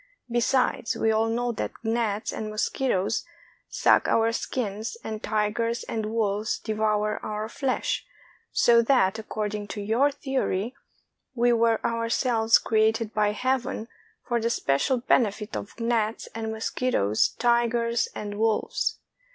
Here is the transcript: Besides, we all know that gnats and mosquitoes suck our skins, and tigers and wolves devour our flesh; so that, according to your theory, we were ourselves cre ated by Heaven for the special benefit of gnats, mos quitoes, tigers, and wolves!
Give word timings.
Besides, 0.31 0.95
we 0.95 1.11
all 1.11 1.27
know 1.29 1.51
that 1.51 1.73
gnats 1.83 2.33
and 2.33 2.49
mosquitoes 2.49 3.23
suck 3.69 4.07
our 4.07 4.31
skins, 4.31 4.97
and 5.03 5.21
tigers 5.21 5.83
and 5.83 6.07
wolves 6.07 6.57
devour 6.57 7.23
our 7.23 7.47
flesh; 7.47 8.03
so 8.51 8.81
that, 8.81 9.19
according 9.19 9.67
to 9.67 9.79
your 9.79 10.09
theory, 10.09 10.73
we 11.35 11.53
were 11.53 11.79
ourselves 11.85 12.57
cre 12.57 12.77
ated 12.77 13.13
by 13.13 13.31
Heaven 13.33 13.87
for 14.27 14.41
the 14.41 14.49
special 14.49 14.97
benefit 14.97 15.55
of 15.55 15.79
gnats, 15.79 16.27
mos 16.35 16.71
quitoes, 16.71 17.37
tigers, 17.37 18.07
and 18.15 18.39
wolves! 18.39 18.97